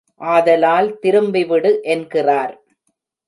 ஆதலால் 0.21 0.89
திரும்பிவிடு 1.01 1.71
என்கிறார். 1.93 2.55